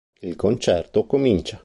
[0.21, 1.59] Il concerto comincia.